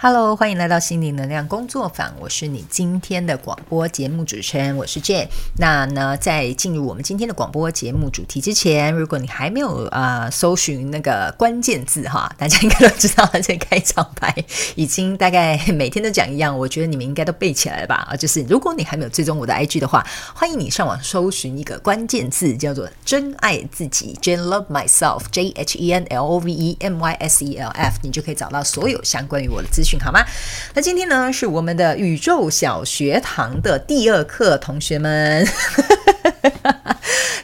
[0.00, 2.14] Hello，欢迎来到心灵能量工作坊。
[2.20, 5.26] 我是你今天的广播节目主持人，我是 Jane。
[5.56, 14.32] 那呢，在进入我们今天的广播节目主题之前，如果你还没有啊、呃、搜寻那个关键字哈，大家应该都知道这开场白
[14.76, 18.06] 已经大概每天都讲一样，我觉得你们应该都背起来了吧？
[18.08, 27.44] 啊，就是如果你还没有追踪我的 IG 的话，欢迎你上网搜寻一个关键字，叫做“真爱自己 ”，Jane Love Myself，J H E N L O V E M Y S
[27.44, 29.87] E L F，你就可以找到所有相关于我的资讯。
[30.00, 30.26] 好吗？
[30.74, 35.46] 那今天呢，是我们的宇宙小学堂的第二课，同学们。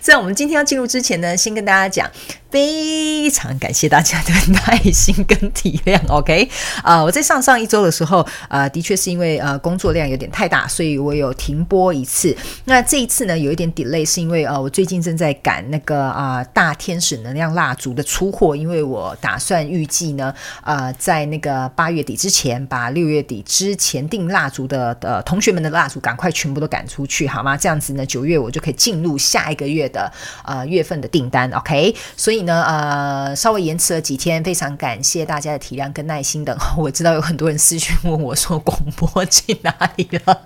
[0.00, 2.10] 在我们今天要进入之前呢，先跟大家讲。
[2.54, 6.48] 非常感谢大家的耐心跟体谅， OK？
[6.84, 12.36] 啊、我在上上一周的时候，啊、呃，的确是因为呃工作量有点太大，所以我有停播一次。
[12.66, 27.56] 那这一次呢，有一点 delay，是因为呃我最近正在赶那个啊、大天使能量蜡烛的出货，因为我打算预计呢，呃，在那个八月底之前，把六月底之前订蜡烛的呃同学们的蜡烛赶快全部都赶出去，好吗？
[27.56, 30.08] 这样子呢，九月我就可以进入下一个月的
[30.44, 31.92] 呃月份的订单，OK？
[32.16, 32.43] 所以。
[32.44, 36.56] 呢，呃，稍微延迟了几天，非常感谢大家的体谅跟耐心等。
[36.78, 40.40] 我知道有很多人私讯问我说，广播去哪里了？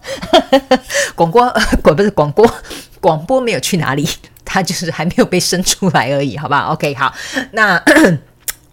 [1.14, 1.48] 广播，
[1.82, 2.48] 广不是广播，
[3.00, 4.08] 广播没有去哪里，
[4.44, 7.12] 它就是还没有被生出来而已，好不好？OK，好，
[7.52, 7.82] 那。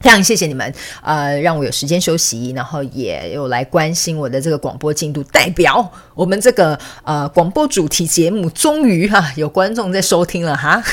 [0.01, 5.23] 非常谢谢你们，呃，让我有时间休息，然后也有来关心我的这个广播进度。
[5.31, 10.83] 代表我们这个呃广播主题节目，终于哈、有观众在收听了哈。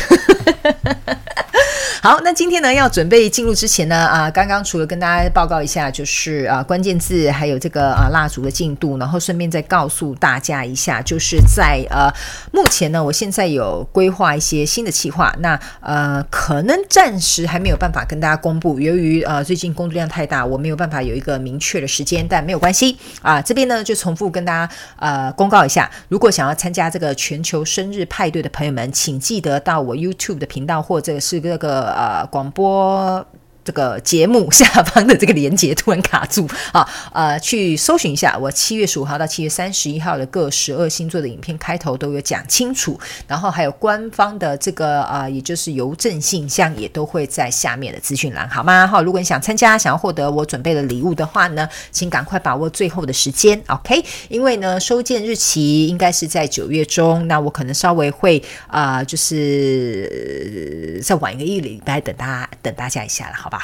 [2.00, 12.12] 好，那今天呢要准备进入之前呢，啊，刚刚除了跟大家报告一下，就是啊关键字还有这个啊蜡烛的进度，然后顺便再告诉大家一下，就是在呃
[12.52, 23.40] 目前呢，我现在有规划一些新的计划，那呃可能暂时还没有办法跟大家公布，由于呃，最近工作量太大，我没有办法有一个明确的时间，但没有关系啊。
[23.40, 33.26] 这边呢，就重复跟大家呃公告一下，如果想要参加这个全球生日派对的朋友们，请记得到我 YouTube 的频道或者是这个呃广播。
[33.64, 48.84] 这个节目下方的这个连接突然卡住啊， 呃，去搜寻一下，我七月十五号到七月三十一号的各十二星座的影片开头都有讲清楚，然后还有官方的这个啊、呃，也就是邮政信箱也都会在下面的资讯栏，好吗？
[48.84, 54.04] 好，如果你想参加，想要获得我准备的礼物的话呢，请赶快把握最后的时间，OK？
[54.28, 63.51] 因为呢，收件日期应该是在九月中，那我可能稍微会啊、就是、再晚一个一礼拜等大家等大家一下了，好。
[63.52, 63.62] 吧，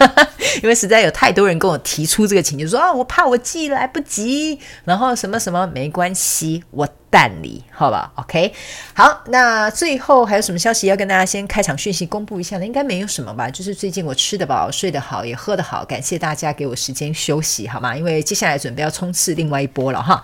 [0.62, 8.54] 因为实在有太多人跟我提出这个请求，说啊，我怕我寄来不及，然后什么什么没关系，我代理，好吧？OK，
[8.94, 12.64] 好，那最后还有什么消息要跟大家先开场讯息公布一下呢？
[12.64, 13.50] 应该没有什么吧？
[13.50, 17.94] 就是最近我吃得饱，睡得好，也喝得好，感谢大家给我时间休息，好吗？
[17.94, 20.22] 因为接下来准备要冲刺另外一波了哈。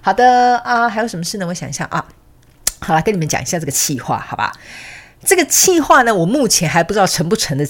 [0.00, 1.46] 好的啊，还有什么事呢？
[1.46, 2.04] 我想一下啊，
[2.80, 4.52] 好了，跟你们讲一下这个企划，好吧？
[5.24, 7.64] 这个企划呢，我目前还不知道成不成的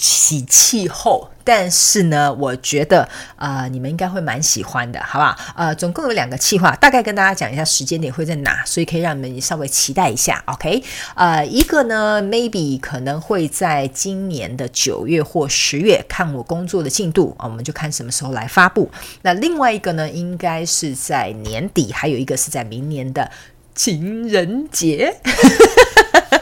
[0.00, 3.06] 喜气候，但是呢，我觉得、
[3.36, 5.36] 呃，你们应该会蛮喜欢的，好不好？
[5.54, 10.82] 呃，总共有两个计划，大概跟大家讲一下时间点会在哪，所以可以让你们稍微期待一下，OK？
[11.14, 18.90] 呃，一个呢，maybe 可能会在今年的九月或十月，看我工作的进度啊，我们就看什么时候来发布。
[19.20, 23.30] 那另外一个呢，应该是在年底，还有一个是在明年的
[23.74, 25.14] 情人节。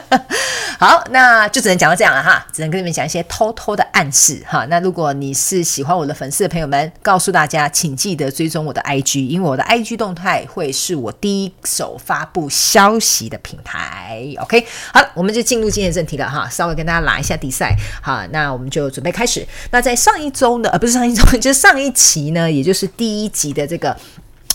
[0.79, 4.65] 好，那就只能讲到这样了哈，只能跟你们讲一些偷偷的暗示哈。
[4.69, 14.25] 那如果你是喜欢我的粉丝的朋友们，告诉大家，请记得追踪我的 IG，因为我的 IG 动态会是我第一手发布消息的平台。
[14.39, 17.75] OK，好了，我们就进入今天的正题了哈，稍微跟大家拉一下底赛。
[18.01, 19.45] 好，那我们就准备开始。
[19.71, 23.95] 那在上一周呢，呃，不是上一周， 就是上一期呢，也就是第一集的这个。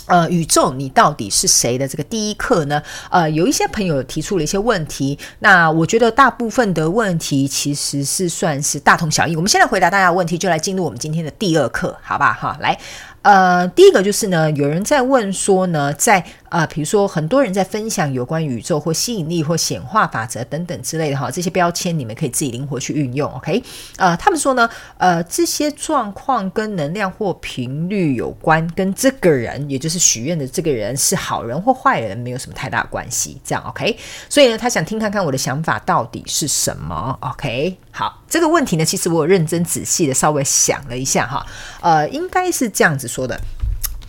[0.07, 2.83] 呃，宇宙，你到底是谁的这个第一课呢？
[3.11, 9.35] 呃，有一些朋友提出了一些问题，那我觉得大部分的问题其实是算是大同小异。
[9.35, 12.33] 我们现在回答大家的问题，就来进入我们今天的第二课，好吧？
[12.33, 12.79] 哈，来。
[13.23, 16.23] 呃，第一个就是呢，有人在问说呢，在
[16.55, 23.61] 啊、比如说很多人在分享有关宇宙或吸引力或显化法则等等之类的哈，这些标签你们可以自己灵活去运用，OK？
[23.97, 33.99] 呃，他们说呢，呃，这些状况跟能量或频率有关，跟这个人，也就是许愿的这个人是好人或坏人没有什么太大关系，这样 OK？
[34.29, 37.77] 所以呢，他想听看看我的想法到底是什么，OK？
[37.91, 41.45] 好，这个问题呢，其实我有认真仔细的稍微想了一下哈，
[41.81, 43.41] 呃，应该是这样子说的，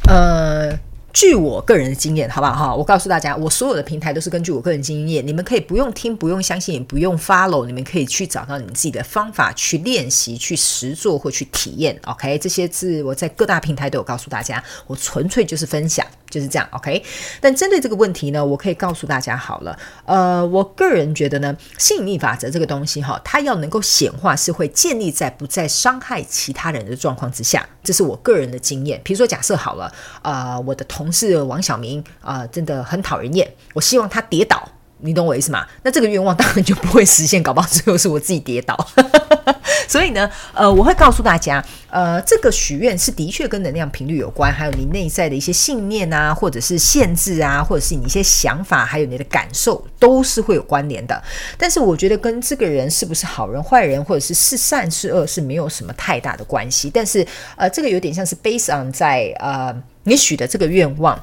[0.07, 0.71] 呃，
[1.15, 2.75] 据我个人的经验，好不好哈？
[2.75, 11.97] 我告诉大家，我所有的平台都是根据我个人经验，你们可以不用听，不用相信，也不用 follow，你们可以去找到你们自己的方法去练习、去实做或去体验。
[12.03, 16.06] OK，这些字我在各大平台都有告诉大家，我纯粹就是分享。
[16.30, 17.04] 就是这样，OK。
[17.39, 29.00] 但针对这个问题呢，我可以告诉大家好了，呃，我个人觉得呢，吸引力法则这个东西哈，它要能够显化，是会建立在不再伤害其他人的状况之下，这是我个人的经验。
[29.04, 29.92] 比如说，假设好了，
[30.22, 34.68] 呃，我的同事王小明啊，呃，真的很讨人厌，我希望他跌倒。
[35.06, 35.66] 你懂我意思吗？
[35.84, 38.75] 那这个愿望当然就不会实现，搞不好最后是我自己跌倒。
[39.88, 51.22] 所以呢，呃，我会告诉大家，呃，这个许愿是的确跟能量频率有关，还有你内在的一些信念啊，或者是限制啊，或者是你一些想法，还有你的感受，都是会有关联的。
[51.56, 56.90] 但是我觉得跟这个人是不是好人坏人，或者是是善是恶，是没有什么太大的关系。
[56.92, 57.25] 但是
[57.56, 59.74] 呃，这个有点像是 based on 在呃
[60.04, 61.18] 你许的这个愿望。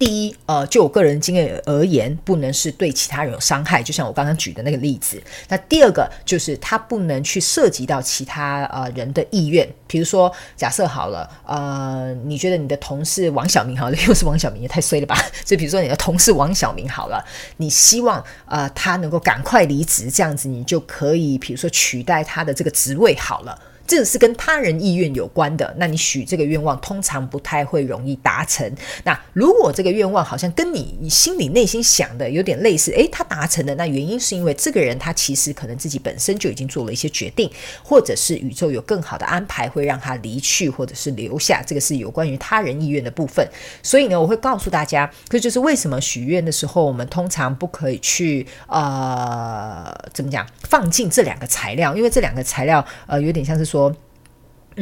[0.00, 5.22] 第一，呃，就我个人经验而言，不能是对其他人有伤害，就像我刚刚举的那个例子。
[5.48, 15.14] 那第二个就是他不能去涉及到其他呃人的意愿，比如说假设好了，呃，你觉得你的同事王小明好了，又是王小明也太衰了吧？
[15.44, 17.22] 就比如说你的同事王小明好了，
[17.58, 23.60] 你希望呃他能够赶快离职，这样子你就可以，比如说取代他的这个职位好了。
[23.90, 28.72] 这是跟他人意愿有关的，那你许这个愿望通常不太会容易达成。
[29.02, 37.50] 那如果这个愿望好像跟你心里内心想的有点类似，诶，他达成了，那原因是因为这个人他其实可能自己本身就已经做了一些决定，
[37.82, 41.60] 或者是宇宙有更好的安排会让他离去，或者是留下。
[41.66, 43.44] 这个是有关于他人意愿的部分。
[43.82, 53.79] 所以呢，我会告诉大家，这就是为什么许愿的时候，我们通常不可以去呃，怎么讲，放进这两个材料，因为这两个材料呃，有点像是说。
[53.80, 53.94] 说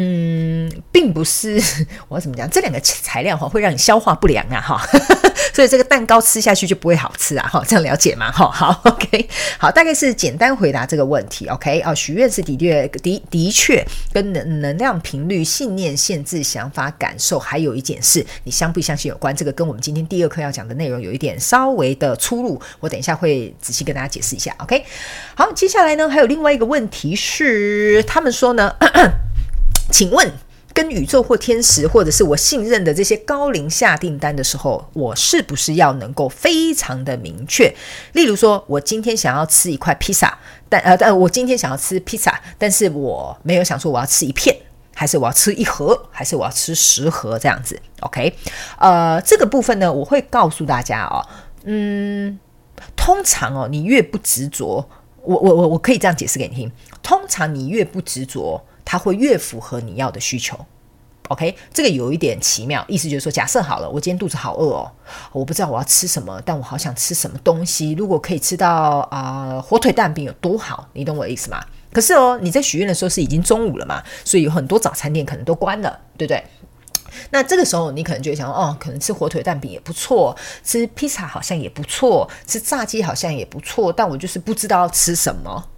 [0.01, 1.61] 嗯，并不是
[2.07, 4.81] 我怎么讲，这两个材料哈会让你消化不良啊哈，
[5.53, 8.31] 所以这个蛋糕吃下去就不会好吃啊哈，这样了解吗？
[8.31, 9.29] 哈，好， OK，
[9.59, 24.85] 好，大概是简单回答这个问题，OK，哦，许愿是的确的的确跟能能量频率、信念、限制、想法、感受，还有一件事，你相不相信有关，这个跟我们今天第二课要讲的内容有一点稍微的出入，我等一下会仔细跟大家解释一下，OK，
[25.35, 28.73] 好，接下来呢还有另外一个问题是，他们说呢。
[28.79, 29.11] 咳咳
[29.91, 30.33] 请问，
[30.75, 37.75] 跟宇宙或天使，或者是我信任的这些高灵下订单的时候，我是不是要能够非常的明确？
[38.13, 40.39] 例如说，我今天想要吃一块披萨，
[40.69, 44.55] 但呃，但我今天想要吃披萨，但是我没有想说我要吃一片，
[44.95, 48.33] 还是我要吃一盒，还是我要吃十盒这样子？OK，
[48.79, 51.27] 呃，这个部分呢，我会告诉大家哦，
[51.65, 52.39] 嗯，
[52.95, 54.89] 通常哦，你越不执着，
[55.23, 56.71] 我我我我可以这样解释给你听，
[57.03, 58.63] 通常你越不执着。
[58.91, 60.59] 它会越符合你要的需求
[61.29, 61.55] ，OK？
[61.75, 64.91] 这个有一点奇妙，意思就是说，假设好了，我今天肚子好饿哦，
[65.31, 67.93] 我不知道我要吃什么，但我好想吃什么东西。
[67.93, 71.63] 如果可以吃到啊、火腿蛋饼有多好，你懂我的意思吗？
[71.93, 76.43] 可是哦，你在许愿的时候是已经中午了嘛，所以有很多早餐店可能都关了，对不对？
[77.29, 85.69] 那这个时候你可能就会想，哦，可能吃火腿蛋饼也不错，吃披萨好像也不错，吃炸鸡好像也不错，但我就是不知道吃什么。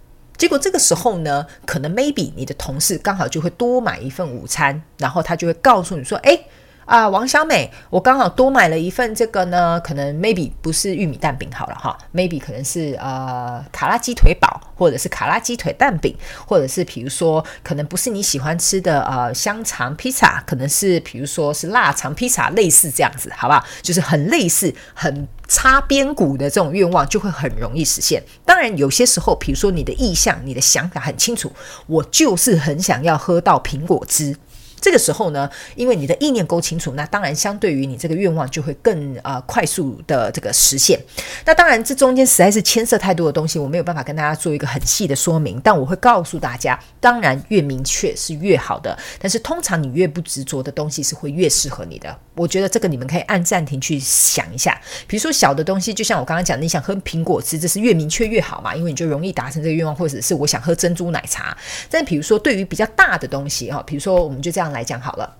[0.41, 6.45] 结果这个时候呢，可能 maybe 你的同事刚好就会多买一份午餐，然后他就会告诉你说：“诶。
[6.91, 16.13] 啊，王小美，我刚好多买了一份这个呢，可能 maybe 不是玉米蛋饼好了哈，maybe 可能是呃卡拉鸡腿堡，或者是卡拉鸡腿蛋饼，
[16.45, 23.63] 或者是比如说可能不是你喜欢吃的呃香肠披萨，可能是比如说是腊肠披萨，类似这样子，好不好？
[23.81, 28.21] 就是很类似、很擦边鼓的这种愿望，就会很容易实现。
[28.45, 31.53] 当然，有些时候，比如说你的意向、你的想法很清楚，
[31.87, 34.35] 我就是很想要喝到苹果汁。
[34.81, 40.99] 这个时候呢，因为你的意念够清楚，那当然相对于你这个愿望就会更呃快速的这个实现。
[41.45, 45.61] 那当然这中间实在是牵涉太多的东西，我没有办法跟大家做一个很细的说明。
[45.63, 48.97] 但我会告诉大家，当然越明确是越好的。
[49.19, 52.17] 但是通常你越不执着的东西是会越适合你的。
[52.33, 54.81] 我觉得这个你们可以按暂停去想一下。
[55.05, 61.55] 比如说小的东西，就像我刚刚讲，你想喝苹果汁，这是越明确越好嘛，因为你就容易达成这个愿望，或者是我想喝珍珠奶茶。
[61.91, 64.70] 但比如说对于比较大的东西哈，比如说我们就这样。
[64.71, 65.35] 来讲好了，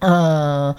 [0.00, 0.76] 呃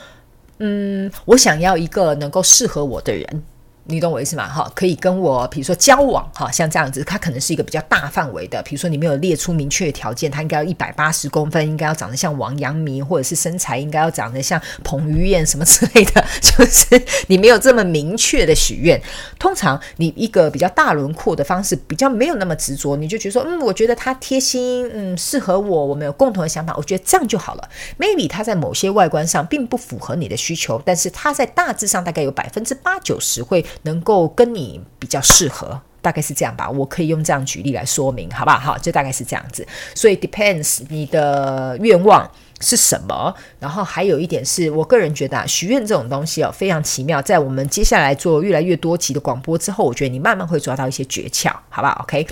[0.60, 3.44] 嗯，我想要一个能够适合我的人，
[3.90, 4.48] 你懂我意思吗？
[4.48, 8.62] 哈，可以跟我，比如说交往，哈，像这样子，他可能是一个比较大范围的。
[8.64, 19.02] 比如说你没有列出明确的条件，他应该要一百八十公分，应该要长得像王阳明，或者是身材应该要长得像彭于晏什么之类的，就是你没有这么明确的许愿。
[19.40, 27.70] 通常你一个比较大轮廓的方式，比较没有那么执着，你就觉得说，嗯，我觉得他贴心，嗯，适合我，我们有共同的想法，我觉得这样就好了。
[27.98, 33.66] Maybe 他在某些外观上并不符合你的需求，但是他在大致上大概有百分之八九十会。
[33.84, 36.70] 能够跟你比较适合，大概是这样吧。
[36.70, 38.58] 我可以用这样举例来说明，好不好？
[38.60, 39.66] 好，就大概是这样子。
[39.96, 42.30] 所以 depends 你的愿望
[42.60, 43.34] 是什么。
[43.60, 47.22] 然后还有一点是我个人觉得啊，许愿这种东西哦，非常奇妙。
[47.22, 52.28] 在我们接下来做越来越多集的广播之后，我觉得你慢慢会抓到一些诀窍，好不好？OK。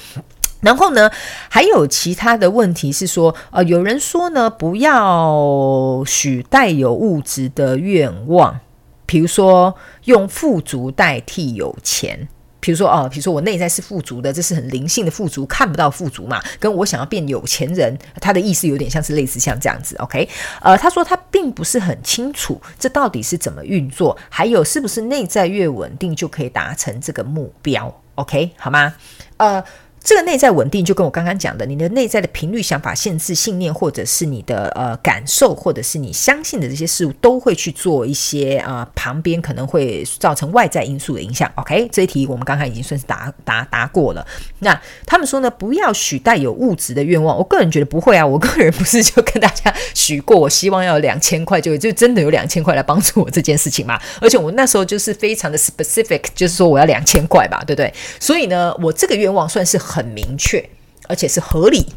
[0.62, 1.12] 然后呢，
[1.50, 8.60] 还有其他的问题是说，呃，有人说呢，不要许带有物质的愿望。
[9.06, 12.28] 比如说用富足代替有钱，
[12.60, 20.28] 比如说哦，比如说我内在是富足的，这是很灵性的富足，看不到富足嘛，跟我想要变有钱人，他的意思有点像是类似像这样子，OK？
[20.62, 28.52] 呃，他说他并不是很清楚这到底是怎么运作，还有是不是内在越稳定就可以达成这个目标，OK？
[28.58, 28.96] 好吗？
[29.38, 29.64] 呃。
[30.06, 41.52] 这个内在稳定，就跟我刚刚讲的，你的内在的频率、想法、限制、信念，或者是你的呃感受，或者是你相信的这些事物，都会去做一些啊、旁边可能会造成外在因素的影响。
[41.56, 44.24] OK，这一题我们刚才已经算是答答答过了。
[44.60, 47.36] 那他们说呢，不要许带有物质的愿望。
[47.36, 54.00] 我个人觉得不会啊，我个人不是就跟大家许过，我希望要有两千块，就就真的有两千块来帮助我这件事情嘛。
[54.22, 57.92] 而且我那时候就是非常的 specific，就是说我要两千块吧，对不对？
[58.20, 59.80] 所以呢，我这个愿望算是。
[59.95, 60.70] 很很明确，
[61.08, 61.96] 而且是合理，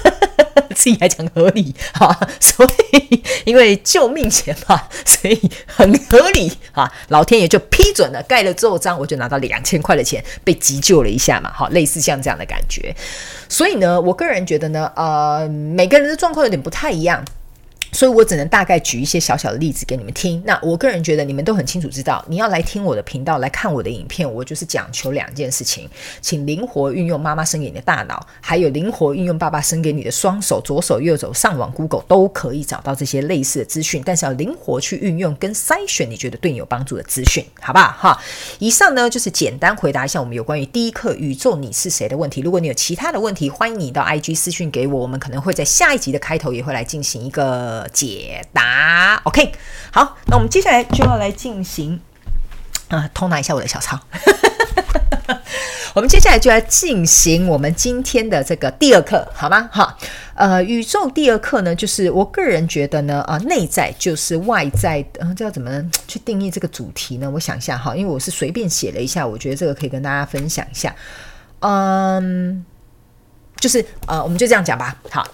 [0.74, 12.96] 自己还讲合理哈，所以因为救命钱嘛，所以很合理哈，老天爷就批准了，盖了奏章，我就拿到两千块的钱，被急救了一下嘛，好，类似像这样的感觉，
[13.46, 17.22] 所以呢，我个人觉得呢，呃，每个人的状况有点不太一样。
[17.92, 20.42] 所以我只能大概举一些小小的例子给你们听。
[20.44, 25.88] 那我个人觉得你们都很清楚知道，你要来听我的频道，来看我的影片，我就是讲求两件事情，
[26.20, 34.02] 请灵活运用妈妈生给你的大脑，还有灵活运用爸爸生给你的双手，左手右手，上网 Google 都可以找到这些类似的资讯。
[34.04, 37.90] 但是要灵活去运用跟筛选你觉得对你有帮助的资讯，好不好？
[37.98, 38.22] 哈，
[38.58, 42.40] 以上呢就是简单回答一下我们有关于第一课宇宙你是谁的问题。
[42.40, 47.77] 如果你有其他的问题，欢迎你到 IG 私讯给我，我们可能会在下一集的开头也会来进行一个。
[47.88, 49.52] 解答，OK，
[49.92, 52.00] 好，那我们接下来就要来进行
[52.88, 54.00] 啊，偷拿一下我的小抄。
[55.94, 59.68] 我们接下来就来进行我们今天的这个第二课，好吗？
[59.72, 59.96] 哈，
[60.34, 65.70] 呃，宇宙第二课呢，就是我个人觉得呢，啊，内在就是外在，嗯、呃，这要怎么
[66.06, 67.28] 去定义这个主题呢？
[67.28, 70.94] 我想一下哈，因为我是随便写了一下，我觉得这个可以跟大家分享一下。
[71.60, 72.64] 嗯，
[73.56, 75.26] 就是呃，我们就这样讲吧，好。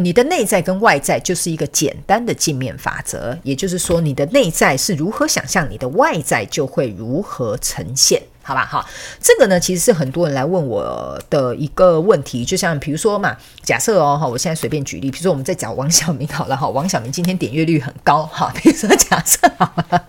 [0.00, 8.64] 你的内在跟外在就是一个简单的镜面法则，也就是说，你的内在是如何想象，你的外在就会如何呈现，好吧？
[8.64, 8.88] 好，
[9.20, 20.06] 这个呢，其实是很多人来问我的一个问题，就像比如说嘛，假设哦，哈，我现在随便举例，比如说我们在讲王小明好了，哈， 王小明今天点阅率很高，哈，比如说假设好了，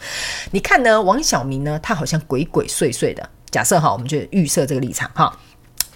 [0.51, 5.37] 你看呢，王小明呢，他好像鬼鬼祟祟的，假设哈，我们就预设这个立场哈，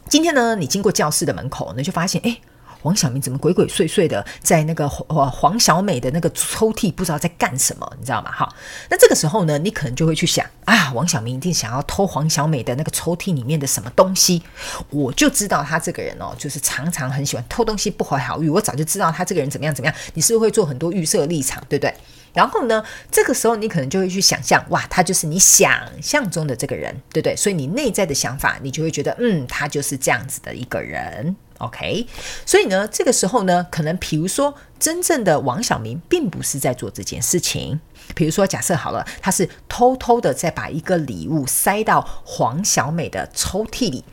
[0.09, 2.37] 今天呢，你经过教室的门口，你就发现，哎。
[2.83, 8.31] 王小明怎么鬼鬼祟祟的在那个黄黄小美的那个抽屉不知道在干什么，你知道吗？
[8.31, 8.53] 好，
[8.89, 14.43] 那这个时候呢，你可能就会去想啊，王小明一定想要偷黄小美的那个抽屉里面的什么东西。
[14.89, 18.49] 我就知道他这个人哦，就是常常很喜欢偷东西，不怀好意。
[18.49, 19.95] 我早就知道他这个人怎么样怎么样。
[20.13, 21.93] 你是不是会做很多预设立场，对不对？
[22.33, 27.35] 然后呢，这个时候你可能就会去想象，哇，他就是你想象中的这个人，对不对？
[27.35, 31.35] 所以你内在的想法，你就会觉得，嗯，他就是这样子的一个人。
[31.59, 32.05] OK，
[32.45, 37.79] 所以呢，这个时候呢，可能比如说，真正的王小明并不是在做这件事情。
[38.15, 44.03] 比如说，假设好了，他是偷偷的在把一个礼物塞到黄小美的抽屉里，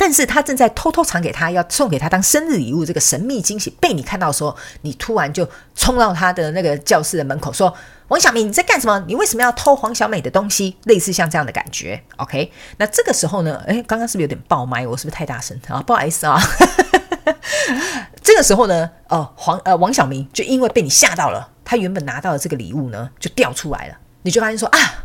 [0.00, 7.76] 但是他正在偷偷藏给他，要送给他当生日礼物，这个神秘惊喜被你看到的时候，你突然就冲到他的那个教室的门口说。
[8.08, 9.04] 王小明，你在干什么？
[9.06, 10.76] 你为什么要偷黄小美的东西？
[10.84, 12.50] 类似像这样的感觉，OK？
[12.78, 13.62] 那这个时候呢？
[13.68, 14.84] 诶，刚刚是不是有点爆麦？
[14.84, 15.80] 我是不是太大声 啊？
[15.82, 16.40] 不好意思啊。
[18.20, 25.04] 这个时候呢，呃，黄呃王小明就因为被你吓到了，他原本拿到的这个礼物呢就掉出来了，你就发现说啊，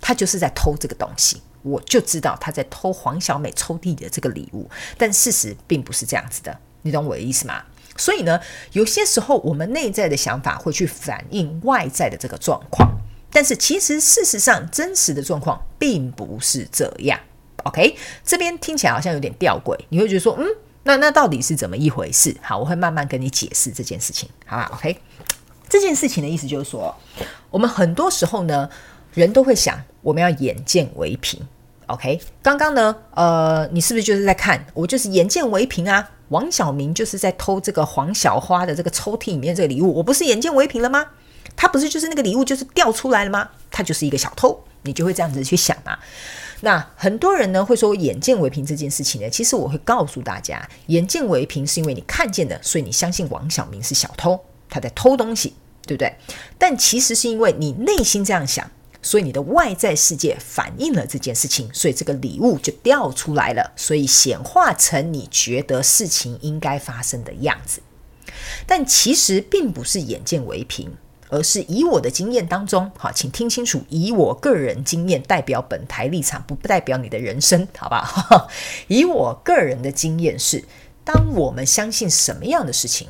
[0.00, 7.60] 他就是在偷这个东西，我就知道他在偷黄小美抽屉里的这个礼物，但事实并不是这样子的，你懂我的意思吗？
[7.96, 8.38] 所以呢，
[8.72, 12.88] 有些时候我们内在的想法会去反映外在的这个状况。
[13.32, 17.18] 但是其实事实上真实的状况并不是这样。
[17.64, 20.46] OK，这边听起来好像有点吊诡，你会觉得说，嗯，
[20.84, 22.34] 那那到底是怎么一回事？
[22.40, 24.98] 好，我会慢慢跟你解释这件事情，好吧？OK，
[25.68, 26.94] 这件事情的意思就是说，
[27.50, 28.70] 我们很多时候呢，
[29.12, 31.40] 人都会想，我们要眼见为凭。
[31.86, 34.66] OK，刚刚呢，呃，你是不是就是在看？
[34.74, 36.10] 我就是眼见为凭啊。
[36.30, 41.06] 王小明就是在偷这个黄小花的这个抽屉里面这个礼物，我不是眼见为凭了吗？
[41.54, 43.48] 他不是就是那个礼物就是掉出来了吗？
[43.70, 45.96] 他就是一个小偷，你就会这样子去想啊。
[46.62, 55.54] 那很多人呢会说眼见为凭这件事情呢，其实我会告诉大家，眼见为凭是因为你看见的，所以你相信王小明是小偷，他在偷东西，
[55.86, 56.12] 对不对？
[56.58, 58.68] 但其实是因为你内心这样想，
[59.06, 67.80] 所以你的外在世界反映了这件事情，所以这个礼物就掉出来了，所以显化成你觉得事情应该发生的样子。
[68.66, 70.90] 但其实并不是眼见为凭。
[71.28, 78.48] 而是以我的经验当中，好，请听清楚，以我个人经验代表本台立场，不代表你的人生，好吧？
[78.86, 80.64] 以我个人的经验是，
[81.04, 83.08] 当我们相信什么样的事情，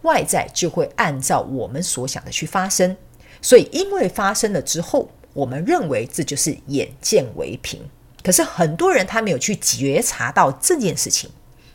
[0.00, 2.96] 外在就会按照我们所想的去发生。
[3.42, 7.80] 所以，因为发生了之后，我们认为这就是眼见为凭。
[8.22, 11.30] 可是很多人他没有去觉察到这件事情。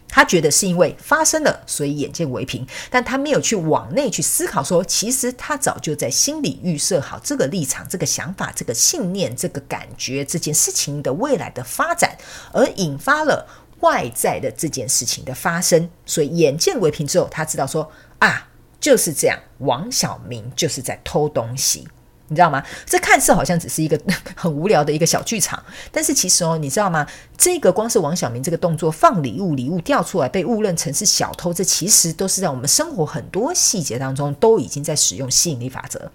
[0.10, 12.18] 他觉得是因为发生了，所以眼见为凭，但他没有去往内去思考说，其实他早就在心里预设好这个立场、这个想法、这个信念、这个感觉，这件事情的未来的发展，
[12.54, 13.46] 而引发了
[13.82, 15.90] 外在的这件事情的发生。
[16.06, 18.48] 所以眼见为凭之后，他知道说啊，
[18.80, 21.86] 就是这样，王小明就是在偷东西。
[22.30, 22.62] 你知道吗？
[22.86, 24.00] 这看似好像只是一个
[24.36, 27.08] 很无聊的一个小剧场，但是其实哦，你知道吗？
[27.38, 36.10] 这个光是王小明这个动作放礼物，礼物掉出来被误认成是小偷，这其实都是在我们生活很多细节当中都已经在使用吸引力法则，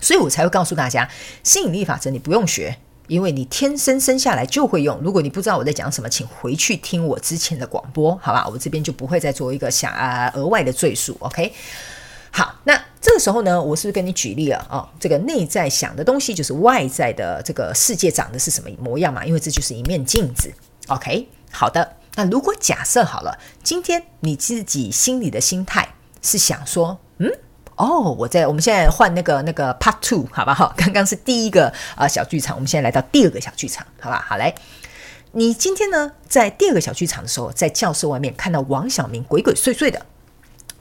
[0.00, 1.08] 所以我才会告诉大家，
[1.42, 4.98] 吸引力法则你不用学，因为你天生生下来就会用。
[5.02, 8.48] 如果你不知道我在讲什么，请回去听我之前的广播，好吧？
[8.50, 11.52] 我这边就不会再做一个想啊额外的赘述，OK。
[12.36, 14.88] 好，那这个时候呢，我是不是跟你举例了啊、哦？
[14.98, 19.24] 这个内在想的东西，就是外在的这个世界长的是什么模样嘛？
[19.24, 20.52] 因为这就是一面镜子。
[20.88, 21.94] OK，好的。
[22.16, 25.88] 那如果假设好了，今天你自己心里的心态
[26.22, 27.30] 是想说，嗯，
[27.76, 30.74] 哦，我在我们现在换那个那个 Part Two，好不好？
[30.76, 34.26] 刚刚是第一个啊、小剧场，我们现在来到第二个小剧场，好吧？
[34.28, 34.52] 好，来，
[35.30, 40.04] 你今天呢，在第二个小剧场的时候，在教室外面看到王小明鬼鬼祟祟的。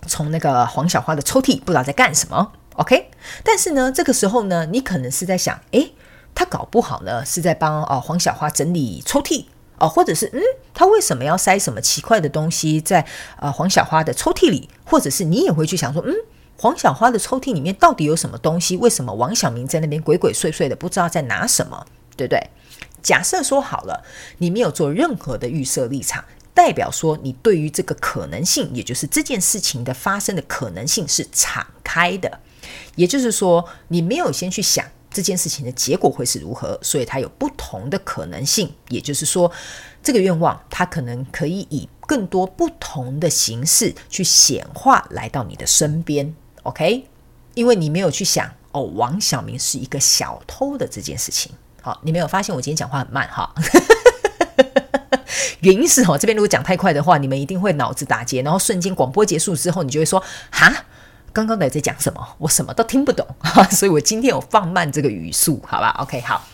[0.08, 3.10] 从那个黄小花的抽屉不知道在干什么，OK？
[3.44, 5.94] 但是呢，这个时候呢，你可能是在想，诶，
[6.34, 9.46] 他搞不好呢是在帮哦黄小花整理抽屉
[9.80, 10.42] 哦，或者是嗯，
[10.74, 13.06] 他为什么要塞什么奇怪的东西在
[13.40, 14.70] 呃黄小花的抽屉里？
[14.86, 16.14] 或者是你也会去想说，嗯，
[16.58, 18.78] 黄小花的抽屉里面到底有什么东西？
[18.78, 21.86] 为什么王小明在那边鬼鬼祟祟的不知道在拿什么？
[22.16, 22.50] 对不对？
[23.02, 24.04] 假设说好了，
[24.38, 26.24] 你没有做任何的预设立场。
[26.54, 32.40] 代表说，你对于这个可能性，也就是这件事情的发生的可能性是敞开的。
[32.96, 38.74] 也就是说，你没有先去想这件事情的结果会是如何，所以它有不同的可能性。
[38.90, 39.52] 也就是说，
[40.02, 46.34] 这个愿望它可能可以以更多不同的形式去显化来到你的身边。
[46.64, 47.08] OK，
[47.56, 51.52] 因为你没有去想哦，王小明是一个小偷的这件事情。
[51.82, 53.54] 好，你没有发现我今天讲话很慢哈？
[55.64, 60.22] 原因是哦，这边如果讲太快的话，你们一定会脑子打结，然后瞬间广播结束之后，你就会说
[60.52, 60.72] 哈，
[61.32, 62.36] 刚刚在在讲什么？
[62.38, 63.26] 我什么都听不懂，
[63.72, 66.46] 所以我今天有放慢这个语速，好吧？OK，好。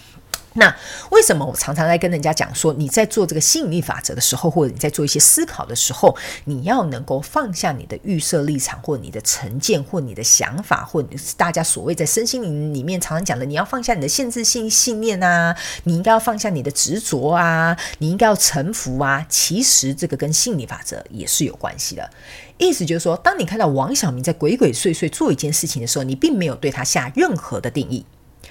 [0.60, 0.76] 那
[1.10, 19.26] 为什么我常常在跟人家讲说，你在做这个吸引力法则的时候，或者你在做一些思考的时候，你要能够放下你的预设立场，或你的成见，或你的想法，或者是大家所谓在身心灵里面常常讲的，你要放下你的限制性信念啊，你应该要放下你的执着啊，你应该要臣服啊。
[19.30, 22.10] 其实这个跟吸引力法则也是有关系的。
[22.58, 28.06] 意思就是说，当你看到王小明在鬼鬼祟祟做一件事情的时候，你并没有对他下任何的定义。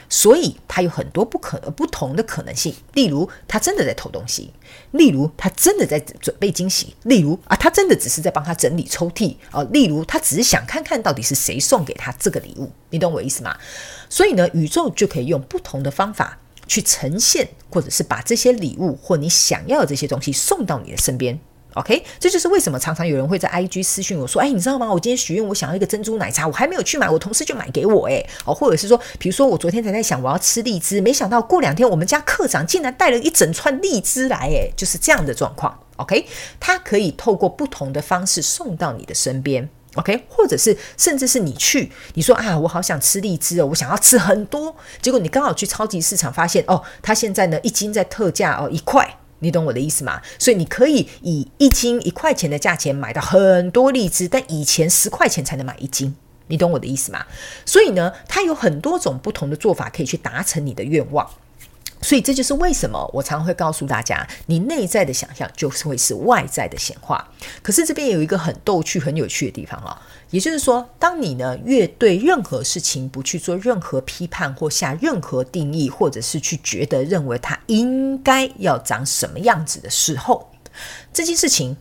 [0.09, 2.75] 所以，他有很多不可不同的可能性。
[2.95, 4.51] 例如，他真的在偷东西；
[4.93, 12.71] 例如，他真的在准备惊喜；例如，啊，他真的只是在帮他整理抽屉；啊，例如，他只是想看看到底是谁送给他这个礼物。
[12.91, 13.57] 你懂我意思吗？
[14.09, 21.39] 所以呢，宇宙就可以用不同的方法去呈现，或者是把这些礼物或你想要的这些东西送到你的身边。
[21.75, 24.93] OK，这就是为什么常常有人会在 IG 私讯我说：“哎，你知道吗？
[24.93, 35.79] 我今天许愿，我想要一个珍珠奶茶，我还没有去买，我同事就买给我。”哎，哦，或者是说，比如说我昨天才在想我要吃荔枝，没想到过两天我们家课长竟然带了一整串荔枝来，哎，就是这样的状况。
[35.97, 36.27] OK，
[36.59, 39.69] 它可以透过不同的方式送到你的身边。
[39.95, 50.21] OK，或者是甚至是你去，你说啊，我好想吃荔枝哦，我想要吃很多，结果你刚好去超级市场发现哦，它现在呢一斤在特价哦一块，你懂我的意思吗？
[50.39, 56.15] 所以你可以以一斤一块钱的价钱买到很多荔枝，但以前十块钱才能买一斤，
[56.49, 57.25] 你懂我的意思吗？
[57.65, 61.29] 所以呢，它有很多种不同的做法可以去达成你的愿望。
[62.01, 67.29] 所以这就是为什么我常会告诉大家，你内在的想象就是会是外在的显化。
[67.61, 80.51] 可是这边有一个很逗趣、很有趣的地方啊，也就是说，当你呢越对任何事情不去做任何批判或下任何定义，或者是去觉得认为它应该要长什么样子的时候，
[81.13, 81.77] 这件事情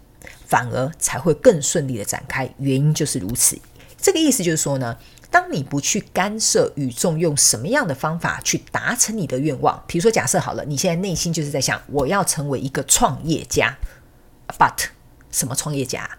[0.45, 2.49] 反而才会更顺利的展开。
[2.59, 3.59] 原因就是如此。
[3.99, 4.97] 这个意思就是说呢。
[5.29, 13.77] 当你不去干涉宇宙用什么样的方法去达成你的愿望，比如说假设好了，你现在内心就是在想我要成为一个创业家
[14.57, 14.85] ，but
[15.31, 16.09] 什么创业家？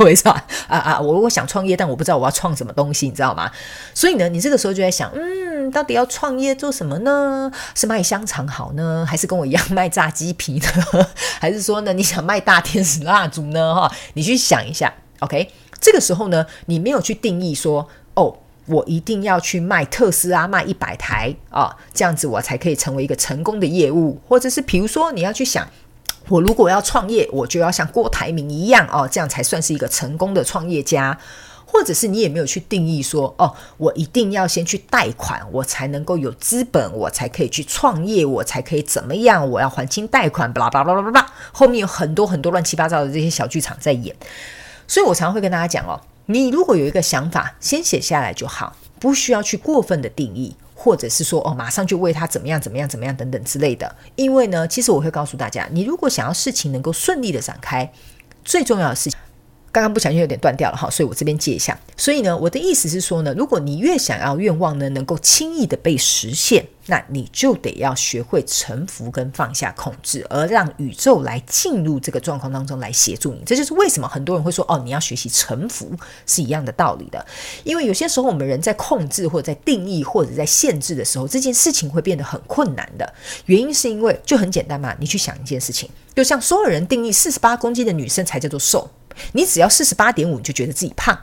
[0.00, 0.32] 为什么
[0.68, 1.00] 啊啊！
[1.00, 3.50] 我我想创业，但我不知道我要创什么东西，你知道吗？
[3.94, 7.50] 所以呢，你这个时候就在想，嗯，到底要创业做什么呢？
[7.74, 11.06] 是卖香肠好呢，还是跟我一样卖炸鸡皮呢？
[11.40, 13.74] 还是说呢，你想卖大天使蜡烛呢？
[13.74, 15.50] 哈，你去想一下，OK？
[15.80, 17.88] 这个时候呢，你没有去定义说。
[18.18, 24.18] 哦，我一定要去卖特斯拉，卖一百台啊，这样子我才可以成为一个成功的业务。
[24.26, 25.68] 或者是比如说，你要去想，
[26.28, 31.18] 我如果要创业，我就要像郭台铭一样哦，这样才算是一个成功的创业家。
[31.68, 39.50] 或者是你也没有去定义说，哦，我一定要先去贷款，我才能够有资本，我才可以去创业，我才可以怎么样？
[39.50, 44.14] 我要还清贷款，巴拉巴拉巴拉巴拉，后面有很多很多乱七八糟的这些小剧场在演。
[44.86, 46.00] 所以我常常会跟大家讲哦。
[46.26, 53.96] 你如果有一个想法，先写下来就好，不需要去过分的定义，或者是说哦，马上就为他怎么样怎么样怎么样等等之类的。
[54.14, 57.90] 因为呢，其实我会告诉大家，你如果想要事情能够顺利的展开，
[58.44, 59.18] 最重要的事情。
[59.76, 61.78] 刚刚不小心有点断掉了哈，所以我这边接一下。
[61.98, 73.42] 所以呢，我的意思是说呢，如果你越想要愿望呢能够轻易的被实现，那你就得要学会臣服跟放下控制，而让宇宙来进入这个状况当中来协助你。
[73.44, 75.90] 这就是为什么很多人会说哦，你要学习臣服
[76.24, 77.22] 是一样的道理的。
[77.62, 83.12] 因为有些时候我们人在控制或者在定义或者在限制的时候，这件事情会变得很困难的。
[83.44, 88.90] 原因是因为就很简单嘛，你去想一件事情，就像所有人定义四十八公斤的女生才叫做瘦。
[89.32, 91.16] 你只要四十八点五，你就觉得自己胖，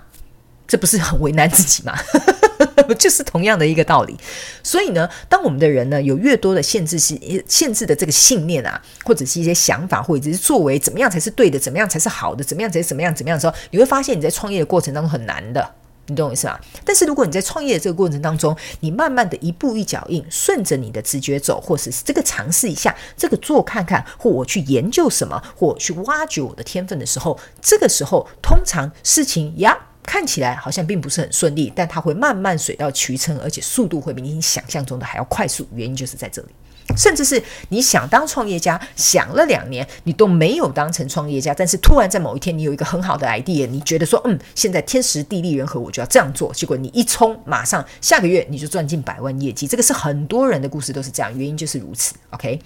[0.68, 1.94] 这不是很为难自己吗？
[3.00, 4.18] 就是同样的一个道理。
[4.62, 15.74] 所以呢，当我们的人呢有越多的限制性、限制的这个信念啊，或者是一些想法，或者是作为，怎么样才是对的，怎么样才是好的，怎么样才是怎么样怎么样的时候，你会发现你在创业的过程当中很难的。
[16.08, 16.60] 你懂我意思吗？
[16.84, 35.66] 但是如果你在创业的这个过程当中，你慢慢的一步一脚印，顺着你的直觉走，或是这个尝试一下，这个做看看，或我去研究什么，或去挖掘我的天分的时候，这个时候通常事情呀看起来好像并不是很顺利，但它会慢慢水到渠成，而且速度会比你想象中的还要快速。
[35.74, 36.50] 原因就是在这里。
[36.96, 46.54] 甚至是你想当创业家，想了两年，你都没有当成创业家，但是突然在某一天，你有一个很好的 idea，你觉得说，嗯，现在天时地利人和，我就要这样做。
[46.54, 49.66] 结果你一冲，马上下个月你就赚进百万业绩。
[49.66, 52.14] 这个是很多人的故事都是这样，原因就是如此。
[52.32, 52.60] OK，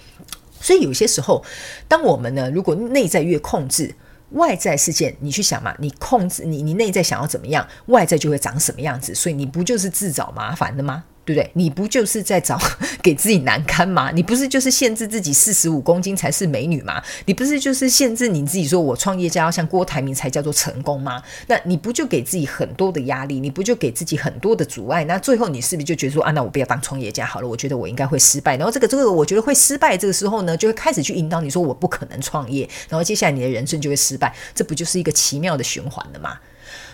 [0.60, 1.42] 所以有些时候，
[1.86, 3.94] 当我们呢，如果内在越控制
[4.32, 9.14] 外在事件，你去想嘛，你控制你，你内在想要怎么样，外在就会长什么样子。
[9.14, 11.04] 所以你不就是自找麻烦的吗？
[11.28, 11.50] 对不对？
[11.52, 12.58] 你不就是在找
[13.02, 14.10] 给自己难堪吗？
[14.14, 17.02] 你不是就是限制自己四十五公斤才是美女吗？
[17.26, 21.22] 你不是就是限制你自己说我创业家要像郭台铭才叫做成功吗？
[21.48, 23.40] 那你不就给自己很多的压力？
[23.40, 25.04] 你不就给自己很多的阻碍？
[25.04, 27.46] 那最后你是不是就觉得说啊，那我不要当创业家好了？
[27.46, 28.56] 我觉得我应该会失败。
[28.56, 32.66] 然后这个这个我觉得会失败，这个时候呢，就会开始去引导你说我不可能创业。
[32.88, 34.34] 然后接下来你的人生就会失败。
[34.54, 36.38] 这不就是一个奇妙的循环了吗？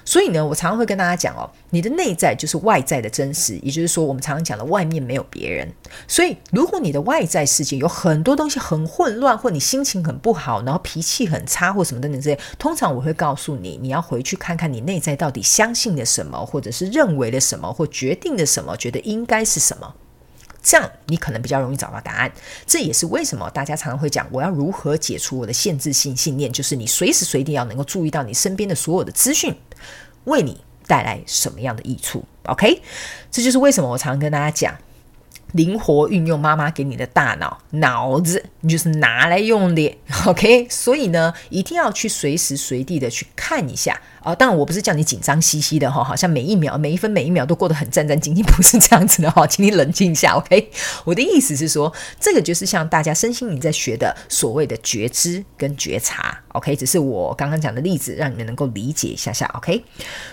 [0.04, 5.72] 所以呢，我常常会跟大家讲哦，你的内在就是外在的真实，也就是说，我们常常讲的外面没有别人。
[6.06, 19.94] 所以，如果你的外在世界有很多东西很混乱，或你心情很不好，然后脾气很差，或什么等等这些，通常我会告诉你，你要回去看看你内在到底相信了什么，或者是认为了什么，或决定了什么，觉得应该是什么。
[20.64, 22.32] 这样你可能比较容易找到答案。
[22.66, 29.54] 这也是为什么大家常常会讲，我要如何解除我的限制性信念，就是你随时随地要能够注意到你身边的所有的资讯，
[30.24, 32.24] 为你带来什么样的益处。
[32.46, 32.82] OK，
[33.30, 34.74] 这就是为什么我常常跟大家讲。
[35.52, 39.96] 灵活运用妈妈给你的大脑，脑子你就是拿来用的
[40.26, 40.66] ，OK？
[40.68, 50.70] 所以呢，一定要去随时随地的去看一下啊，当然我不是叫你紧张兮兮的哈，好像每一秒、每一分、每一秒都过得很战战兢兢， 不是这样子的哈，请你冷静一下，OK？
[51.04, 56.74] 我的意思是说，这个就是像大家身心灵在学的所谓的觉知跟觉察，OK？
[56.74, 59.84] 只是我刚刚讲的例子，让你们能够理解一下下，OK？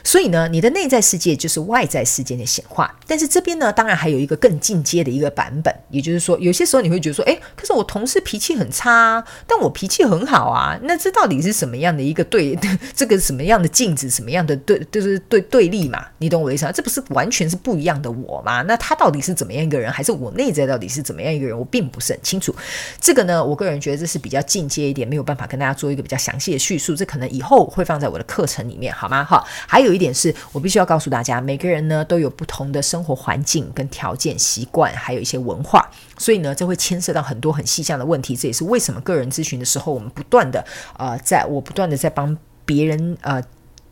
[0.06, 12.58] 所以呢，你的内在世界就是外在世界的显化，但是这边呢，当然还有一个更进阶的一个版本，也就是说，有些时候你会觉得说，诶，可是我同事脾气很差，但我脾气很好啊，那这到底是什么样的一个对
[12.96, 13.68] 这个什么样的？
[13.82, 16.06] 镜子什么样的对，就是对对立嘛？
[16.20, 16.72] 你懂我意思吗？
[16.72, 18.62] 这不是完全是不一样的我吗？
[18.68, 21.58] 那他到底是怎么样一个人，还是我内在到底是怎么样一个人？
[21.58, 22.56] 我并不是很清楚。
[23.00, 26.96] 这个呢，我个人觉得这是比较进阶一点，没有办法跟大家做一个比较详细的叙述。
[26.96, 29.24] 这可能以后会放在我的课程里面，好吗？
[29.24, 35.90] 哈，还有一点是我必须要告诉大家，每个人呢都有不同的生活环境跟条件、习惯，还有一些文化，
[36.20, 38.36] 所以呢，这会牵涉到很多很细项的问题。
[38.36, 40.64] 这也是为什么个人咨询的时候，我们不断的
[41.00, 43.42] 呃，在我不断的在帮别人呃。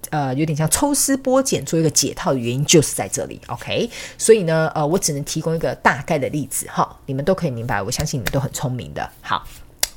[0.10, 3.90] 呃，有点像抽丝剥茧做一个解套的原因就是在这里，OK？
[4.18, 7.82] 所以呢，呃，我只能提供一个大概的例子哈，你们都可以明白。
[7.82, 9.10] 我相信你们都很聪明的。
[9.22, 9.48] 好，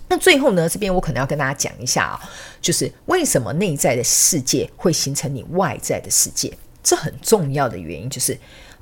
[0.09, 2.21] 那最后呢，这边我可能要跟大家讲一下啊，
[2.61, 6.53] 就是为什么内在的世界会形成你外在的世界？
[6.83, 8.39] 这很重要的原因就是，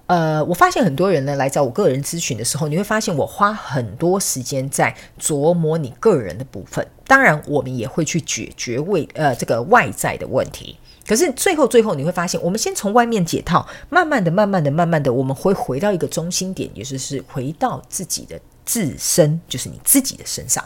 [0.07, 10.79] 呃，我发现很多人呢来找我个人咨询的时候，你会发现我花很多时间在琢磨你个人的部分，当然我们也会去解决为呃这个外在的问题。
[11.11, 20.64] 可是最后，最后你会发现，我们先从外面解套，慢慢的、慢慢的、慢慢的，我们会回到一个中心点，也就是回到自己的自身，就是你自己的身上。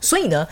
[0.00, 0.48] 所以呢，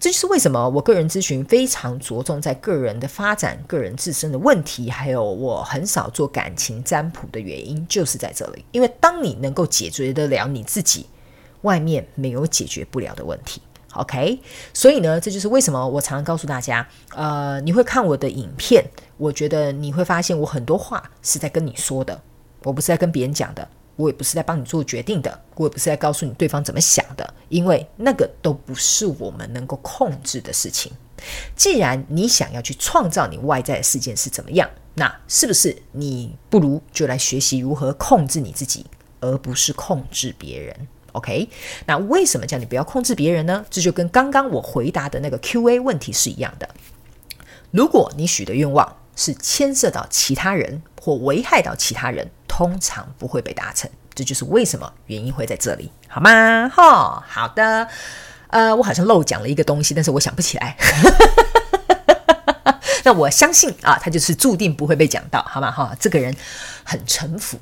[0.00, 8.64] 这就是为什么我个人咨询非常着重在个人的发展、个人自身的问题，还有我很少做感情占卜的原因，就是在这里。
[8.72, 11.06] 因为当你能够解决得了你自己，
[11.60, 13.62] 外面没有解决不了的问题。
[13.94, 14.40] OK，
[14.72, 18.84] 所以呢，这就是为什么我常常告诉大家，呃，你会看我的影片，
[19.18, 22.20] 我觉得你会发现我很多话是在跟你说的，
[22.62, 30.90] 我不是在跟别人讲的，我也不是在帮你做决定的，我也不是在告诉你对方怎么想的，因为那个都不是我们能够控制的事情。
[31.54, 38.86] 既然你想要去创造你外在的世界是怎么样，那是不是你不如就来学习如何控制你自己，
[39.20, 41.48] 而不是控制别人？OK，
[41.86, 43.64] 那为什么叫你不要控制别人呢？
[43.70, 46.68] 这就跟刚刚我回答的那个 QA 问题是一样的。
[47.70, 53.90] 如果你许的愿望是牵涉到其他人或危害到其他人，通常不会被达成。
[54.14, 56.68] 这就是为什么原因会在这里，好吗？
[56.68, 57.88] 哈，好的。
[58.48, 60.76] 呃，我好像漏讲了一个东西，但是我想不起来。
[63.04, 65.70] 那我相信啊，他就是注定不会被讲到，好吗？
[65.70, 66.36] 哈，这个人
[66.84, 67.58] 很臣服，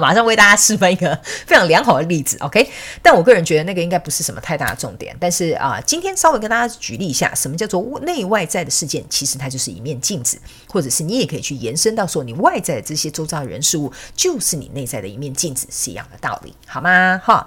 [0.00, 1.14] 马上为大家示范一个
[1.46, 2.70] 非常良好的例子，OK？
[3.02, 5.16] 但我个人觉得那个应该不是什么太大的重点。
[5.20, 9.04] 但是啊，今天稍微跟大家举例一下，什么叫做内外在的事件？
[9.08, 17.20] 其实它就是一面镜子，或者是你也可以去延伸到说，你外在的这些周遭的人事物，就是你内在的一面镜子，是一样的道理，好吗？
[17.22, 17.46] 哈。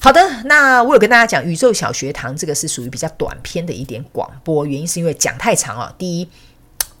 [0.00, 5.94] 好的，那我有跟大家讲，宇宙小学堂这个是属于比较短篇的一点广播，原因是因为讲太长了。
[5.96, 6.28] 第一，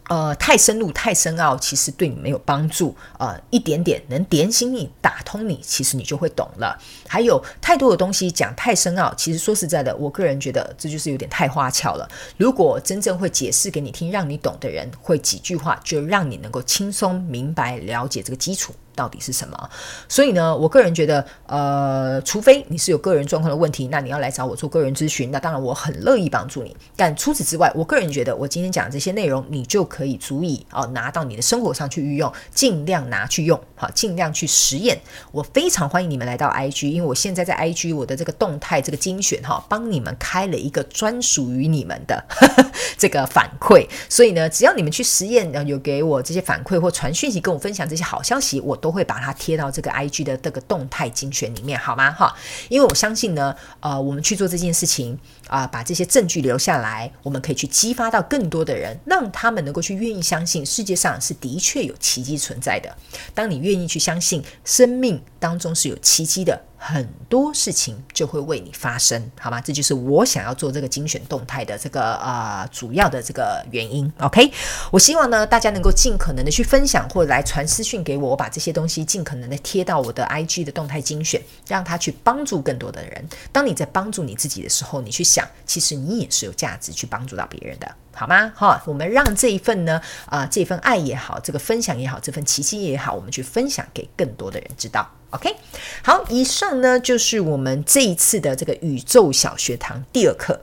[0.08, 2.94] 呃，太深入、太深奥，其实对你没有帮助。
[3.18, 6.76] 呃，一点点能点醒你、打通你，其实你就会懂了。
[7.08, 12.08] 还有太多的东西讲太深奥，其实说实在的，我个人觉得这就是有点太花俏了。
[12.36, 18.74] 如果真正会解释给你听、让你懂的人，会几句话就让你能够轻松明白、了解这个基础。
[18.94, 19.70] 到底是什么？
[20.08, 26.76] 所以呢，我个人觉得，呃，除非你是有个人状况的问题，那你要来找我做个人咨询，那当然我很乐意帮助你。
[26.94, 35.00] 但除此之外，我个人觉得，我今天讲的这些内容，你就可以足以哦拿到你的生活上去运用，尽量拿去用，好，尽量去实验。
[35.30, 43.88] 我非常欢迎你们来到 IG，因为我现在在 IG 我的这个动态这个精选哈，帮你们开了一个专属于你们的呵 呵这个反馈。
[44.10, 48.78] 所以呢，只要你们去实验，然后有给我这些反馈或传讯息跟我分享这些好消息，我。
[48.82, 52.10] 都会把它贴到这个 IG 的这个动态精选里面，好吗？
[52.10, 52.34] 哈，
[52.68, 55.16] 因为我相信呢，呃，我们去做这件事情
[55.46, 62.92] 啊，把这些证据留下来，我们可以去激发到更多的人，让他们能够去愿意相信世界上是的确有奇迹存在的。
[63.32, 66.60] 当你愿意去相信生命当中是有奇迹的。
[66.84, 69.60] 很多事情就会为你发生，好吗？
[69.60, 74.12] 这就是我想要做这个精选动态的这个呃主要的这个原因。
[74.18, 74.52] OK，
[74.90, 83.24] 我希望呢大家能够尽可能的去分享或者来传私讯给我，我把这些东西尽可能的贴到我的 IG 的动态精选，让他去帮助更多的人。
[83.52, 87.94] 当你在帮助你自己的时候，你去想，其实你也是有价值去帮助到别人的。
[88.12, 88.52] 好吗？
[88.56, 95.08] 哈，我们让这一份呢，啊、这份爱也好，这个分享也好，这份奇迹也好，我们去分享给更多的人知道。
[95.32, 95.54] OK，
[96.02, 100.60] 好，以上呢就是我们这一次的这个宇宙小学堂第二课。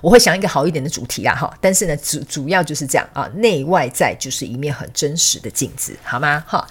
[0.00, 1.52] 我会想一个好一点的主题啊，哈。
[1.60, 6.44] 但是呢，主主要就是这样啊，内外在就是一面很真实的镜子，好吗？
[6.46, 6.66] 哈。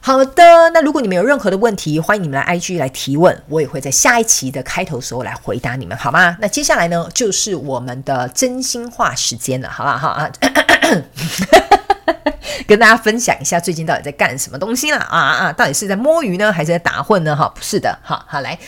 [0.00, 6.36] 好的，那如果你们有任何的问题，欢迎你们来 IG 来提问，我也会在下一期的开头时候来回答你们，好吗？
[6.40, 10.08] 那接下来呢，就是我们的真心话时间了，好不好？
[10.10, 10.30] 啊，
[12.66, 15.52] 跟大家分享一下最近到底在干什么东西了啊啊！
[15.52, 17.34] 到底是在摸鱼呢，还是在打混呢？
[17.34, 18.58] 哈，不是的，好好来，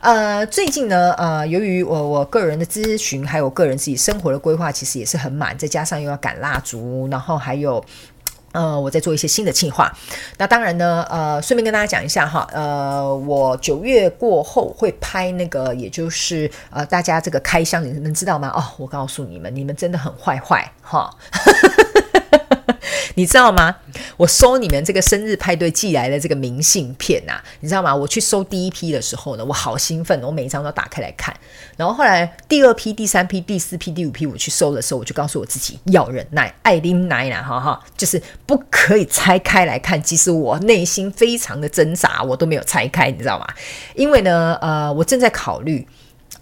[0.00, 7.84] 呃，最近呢，呃，由于我我个人的咨询，还有个人自己生活的规划，其实也是很满，再加上又要赶蜡烛，然后还有。
[8.52, 9.90] 呃，我在做一些新的计划。
[10.36, 18.52] 那当然呢，呃，顺便跟大家讲一下哈，呃，我九月过后会拍那个，也就是呃，大家这个开箱，你们知道吗？
[18.54, 21.10] 哦，我告诉你们，你们真的很坏坏哈。
[23.14, 23.76] 你知道吗？
[24.16, 27.94] 我收你们这个生日派对寄来的这个明信片呐、啊，你知道吗？
[27.94, 31.34] 我去收第一批的时候呢，我好兴奋，我每一张都打开来看。
[31.76, 40.02] 然后后来第二批、第三批、第四批、第五批我去收的时候，我就告诉我自己要忍耐，爱拎奶奶哈哈，就是不可以拆开来看。
[40.02, 43.46] 其实我内心非常的挣扎，我都没有拆开，你知道吗？
[43.94, 45.86] 因为呢，呃，我正在考虑。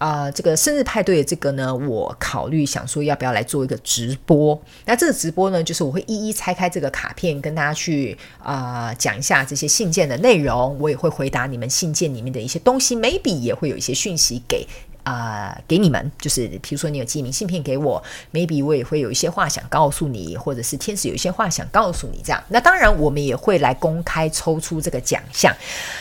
[0.01, 4.59] 啊、这个生日派对的这个呢，我考虑想说要不要来做一个直播。
[4.87, 10.75] 那这个直播呢，就是我会一一拆开这个卡片，跟大家去啊、讲一下这些信件的内容。
[10.81, 14.67] 我也会回答你们信件里面的一些东西，maybe 也会有一些讯息给。
[15.03, 22.43] 啊、给你们就是，比如说你有寄明信片给我，maybe 我也会有一些话想告诉你，或者是天使有一些话想告诉你，这样。
[22.49, 25.55] 那当然，我们也会来公开抽出这个奖项。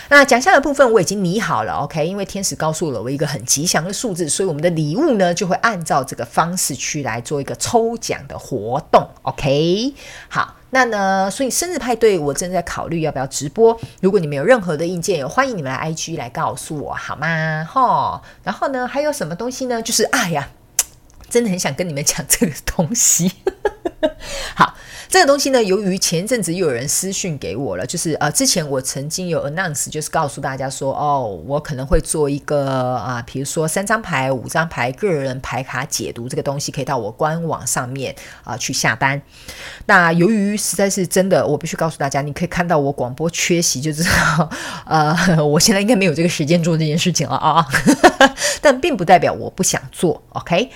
[0.10, 9.94] 那奖项的部分我已经拟好了，OK，因为天使告诉了我一个很吉祥的数字，所以我们的礼物呢就会按照这个方式去来做一个抽奖的活动，OK，
[10.28, 10.59] 好。
[10.72, 13.80] 那呢，所以生日派对我正在考虑要不要直播。
[14.02, 17.68] 如果你们有任何的意见，也欢迎你们来 IG 来告诉我，好吗？
[17.70, 19.82] 吼，然后呢，还有什么东西呢？
[19.82, 20.50] 就是哎呀，
[21.30, 23.32] 真的很想跟你们讲这个东西。
[24.56, 24.76] 好。
[25.10, 39.20] 这个东西呢，由于前阵子又有人私讯给我了，就是呃，之前我曾经有 announce，就是告诉大家说，哦，我可能会做一个啊、比如说三张牌、五张牌个人牌卡解读这个东西，可以到我官网上面啊、去下单。
[39.88, 44.50] 那由于实在是真的，我必须告诉大家，你可以看到我广播缺席，就知道
[44.86, 47.66] 呃，我现在应该没有这个时间做这件事情了啊。
[48.62, 50.70] 但并不代表我不想做，OK。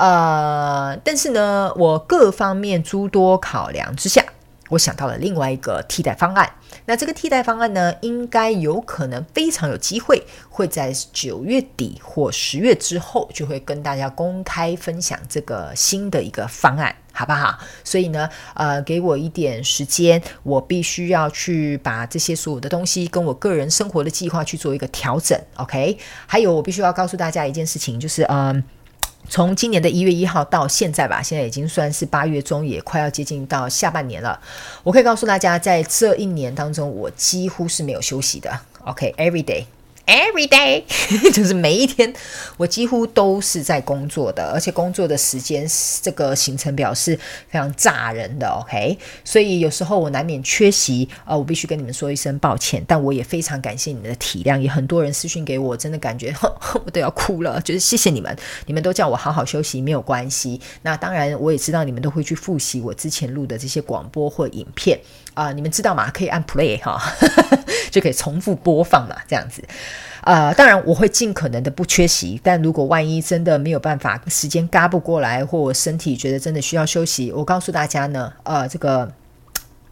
[0.00, 4.24] 呃，但是呢，我各方面诸多考量之下，
[4.70, 6.50] 我想到了另外一个替代方案。
[6.86, 17.58] 那这个替代方案呢，应该有可能非常有机会会在九月底或十月之后，就会跟大家公开分享这个新的一个方案，好不好？
[17.84, 25.98] 所以呢，呃，给我一点时间，我必须要去把这些所有的东西跟我个人生活的计划去做一个调整，OK？
[26.26, 28.64] 还有，我必须要告诉大家一件事情，就是嗯。
[29.28, 34.40] 从今年的一月一号到现在吧，现在已经算是八月中，也快要接近到下半年了。
[34.82, 38.60] 我可以告诉大家，在这一年当中，我几乎是没有休息的。
[38.84, 39.64] OK，every day。
[40.10, 40.82] Every day，
[41.32, 42.12] 就是每一天，
[42.56, 45.64] 我几乎都是在工作的，而且工作的时间
[46.02, 47.14] 这个行程表是
[47.48, 48.48] 非常炸人的。
[48.48, 52.84] OK，所以有时候我难免缺席啊、呃，我必须跟你们说一声抱歉。
[52.88, 56.34] 但我也非常感谢你们的体谅，也很多人私讯给我，真的感觉
[56.84, 57.60] 我都要哭了。
[57.60, 60.60] 就是谢谢你们，你们都叫我好好休息，没有关系。
[60.82, 64.98] 那当然，我也知道你们都会去复习我之前录的这些广播或影片
[65.34, 66.10] 啊、你们知道吗？
[66.10, 67.00] 可以按 play 哈，
[67.90, 69.62] 就可以重复播放嘛，这样子。
[70.22, 79.10] 呃，当然我会尽可能的不缺席，但如果万一真的没有办法，时间嘎不过来，或我身体觉得真的需要休息，我告诉大家呢，呃，这个，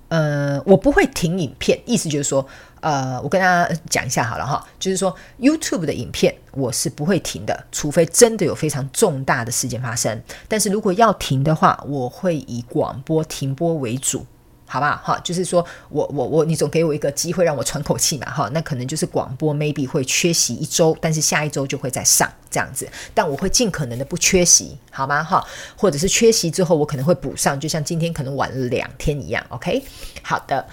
[0.08, 2.46] 呃，我不会停影片，意思就是说，
[2.82, 14.26] 呃，我跟大家讲一下好了哈，就是说 YouTube 的影片我是不会停的，除非真的有非常重大的事件发生，但是如果要停的话，我会以广播停播为主。
[14.70, 25.42] 好不好，哈，就是说我我我，你总给我一个机会让我喘口气嘛，哈，那可能就是广播 maybe 会缺席一周，但是下一周就会再上这样子，但我会尽可能的不缺席，好吗，哈，
[25.74, 29.82] 或者是缺席之后我可能会补上，就像今天可能晚了两天一样，OK，
[30.22, 30.64] 好的。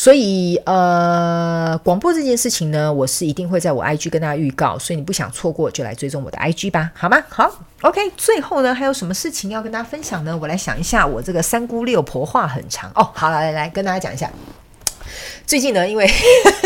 [0.00, 7.22] 所以，呃，广播这件事情呢，我是一定会在我 IG 跟大家预告，所以你不想错过，就来追踪我的 IG 吧，好吗？
[7.28, 8.00] 好，OK。
[8.16, 10.34] 最后呢，还有什么事情要跟大家分享呢？
[10.40, 13.10] 我来想一下，我这个三姑六婆话很长哦。
[13.12, 14.30] 好，来来来，跟大家讲一下。
[15.46, 16.10] 最近呢，因为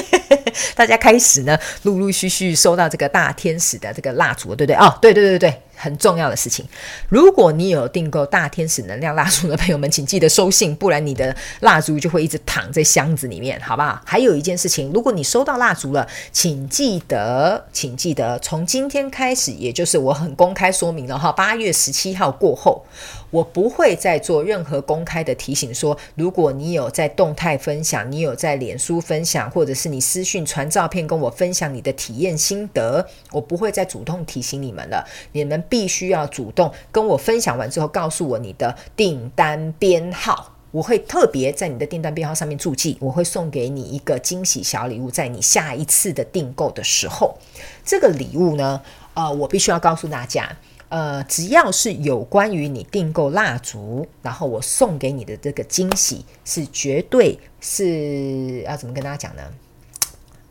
[0.76, 4.76] 大家开始呢，陆陆续续收到这个大天使的这个蜡烛，对不对？
[4.76, 5.60] 哦，对对对对。
[5.76, 6.66] 很重要的事情。
[7.08, 14.00] 如果你有订购大天使能量蜡烛的朋友们，请记得收信，不然你的蜡烛就会一直躺在箱子里面，好不好？
[14.04, 22.84] 还有一件事情，如果你收到蜡烛了，请记得，请记得从今天开始，也就是我很公开说明了哈，八月十七号过后。
[23.30, 35.04] 我不会再做任何公开的提醒说，如果你有在动态分享，你有在脸书分享，或者是你私讯传照片跟我分享你的体验心得，我不会再主动提醒你们了。
[35.32, 47.36] 你们必须要主动跟我分享完之后，告诉我你的订单编号，我会特别在你的订单编号上面注记，我会送给你一个惊喜小礼物，在你下一次的订购的时候，
[47.84, 48.80] 这个礼物呢，
[49.14, 50.56] 呃，我必须要告诉大家。
[50.90, 59.42] 呃，只要是有关于你订购蜡烛，然后我送给你的这个惊喜，是绝对是要怎么跟大家讲呢？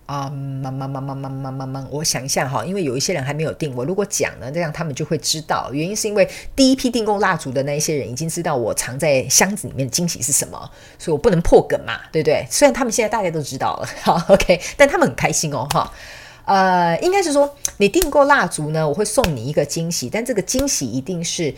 [0.05, 5.69] 啊，慢慢慢慢慢慢慢慢，我想一下哈，因为有一些人还没有订，我如果讲呢，这样他们就会知道。
[5.71, 12.45] 原因是因为第一批订购蜡烛的那一些人已经知道我藏在箱子里面的惊喜是什么，所以我不能破梗嘛，对不对？
[12.49, 15.91] 虽然他们现在大家都知道了，好，OK，但他们很开心哦，哈。
[16.45, 21.55] 呃，应该是说你订购蜡烛呢，我会送你一个惊喜，但这个惊喜一定是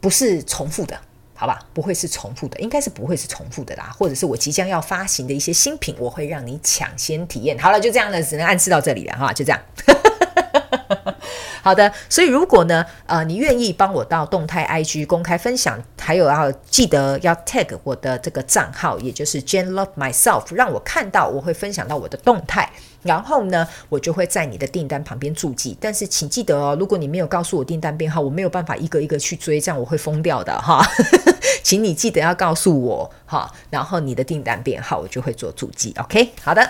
[0.00, 0.98] 不是重复的，
[1.42, 1.58] 好吧？
[1.74, 3.92] 不会是重复的，应该是不会是重复的啦。
[3.98, 7.58] 或者是我即将要发行的一些新品，我会让你抢先体验。
[7.58, 9.60] 好了，就这样了，只能暗示到这里了哈，就这样。
[11.60, 22.70] 好的，所以如果呢，呃，你愿意帮我到动态 IG 公开分享，还有要记得要 tag 我的这个账号，也就是 Jen Love Myself，让我看到，我会分享到我的动态，
[23.02, 25.76] 然后呢，我就会在你的订单旁边注记。
[25.80, 30.84] 但是请记得哦，如果你没有告诉我订单编号，我没有办法一个一个去追，这样我会疯掉的哈。
[31.62, 35.94] 请你记得要告诉我哈，然后你的订单编号我就会做注记。
[35.98, 36.68] OK，好的。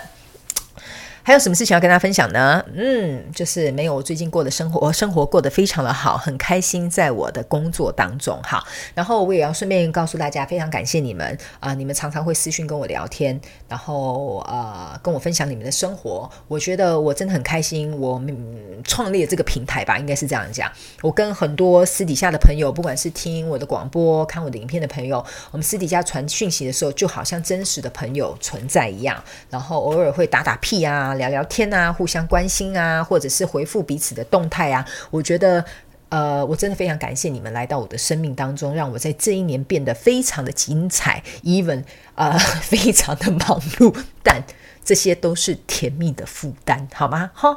[1.25, 2.65] 还有什么事情要跟大家分享呢？
[2.75, 8.41] 嗯，就是没有我最近过的生活，生活过得非常的好，很开心，在我的工作当中。
[8.43, 17.97] 好，然后我也要顺便告诉大家，非常感谢你们啊、你们常常会私讯跟我聊天，然后呃跟我分享你们的生活，我觉得我真的很开心。
[18.01, 18.37] 我们、
[18.83, 20.69] 创立了这个平台吧，应该是这样讲。
[21.03, 31.12] 我跟很多私底下的朋友，不管是听我的广播、看我的影片的朋友，我们私底下传讯息的时候，就好像真实的朋友存在一样，然后偶尔会打打屁啊。
[31.15, 35.65] 聊聊天啊，互相关心啊，或者是回复彼此的动态啊，我觉得，
[36.09, 41.85] 呃，我真的非常感谢你们来到我的生命当中，让我在这一年变得非常的精彩，even
[42.15, 44.43] 呃， 非常的忙碌，但
[44.85, 47.31] 这些都是甜蜜的负担，好吗？
[47.35, 47.57] 哈，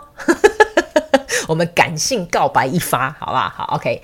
[1.47, 3.49] 我们感性告白一发，好不好？
[3.49, 4.01] 好，OK。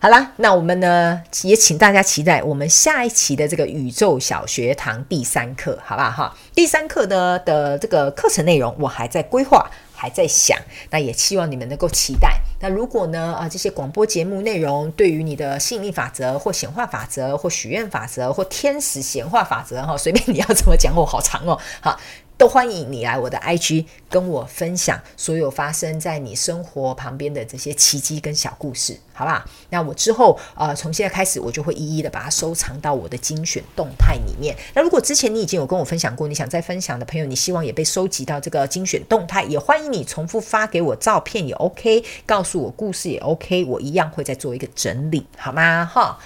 [0.00, 6.34] 好啦，那我们呢也请大家期待我们下一期的这个宇宙小学堂第三课，好不好哈？
[6.54, 10.58] 第三课呢的这个课程内容我还在规划，还在想，
[10.88, 12.40] 那也希望你们能够期待。
[12.60, 22.00] 那如果呢啊这些广播节目内容对于你的吸引力法则或显化法则或许愿法则或天使显化法则哈，随便你要怎么讲哦，好长哦，好。
[22.40, 29.44] 都欢迎你来我的 IG 跟我分享所有发生在你生活旁边的这些奇迹跟小故事，好不好？
[29.68, 34.56] 那我之后呃，从现在开始，我就会一一的把它收藏到我的精选动态里面。
[34.72, 45.84] 那如果之前你已经有跟我分享过，你想再分享的朋友，你希望也被收集到这个精选动态，也欢迎你重复发给我照片也 OK，告诉我故事也 OK，我一样会再做一个整理，好吗？
[45.84, 46.18] 哈。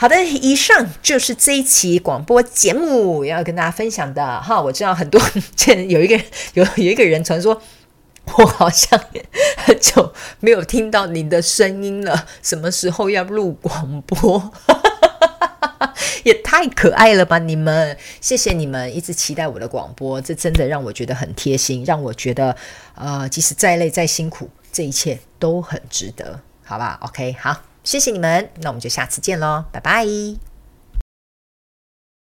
[0.00, 4.58] 好的，以上就是这一期广播节目要跟大家分享的哈。
[4.58, 5.20] 我知道很多，
[5.88, 6.18] 有一个
[6.54, 7.60] 有有一个人传说，
[8.24, 8.98] 我好像
[9.58, 14.50] 很久没有听到你的声音了，什么时候要录广播？
[16.24, 17.38] 也太可爱了吧！
[17.38, 22.56] 你们，谢谢你们一直期待我的广播，这真的让我觉得很贴心，让我觉得
[22.94, 27.69] 呃，即使再累再辛苦，这一切都很值得，好吧？OK，好。
[27.82, 30.49] 谢谢你们，那我们就下次见喽，拜拜。